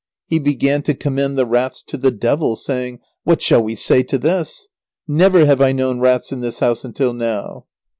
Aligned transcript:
He 0.25 0.39
began 0.39 0.81
to 0.81 0.95
commend 0.95 1.37
the 1.37 1.45
rats 1.45 1.83
to 1.83 1.95
the 1.95 2.09
devil, 2.09 2.55
saying, 2.55 3.01
"What 3.23 3.39
shall 3.39 3.61
we 3.61 3.75
say 3.75 4.01
to 4.01 4.17
this! 4.17 4.67
Never 5.07 5.45
have 5.45 5.61
I 5.61 5.73
known 5.73 5.99
rats 5.99 6.31
in 6.31 6.39
this 6.41 6.57
house 6.57 6.83
until 6.83 7.13
now." 7.13 7.67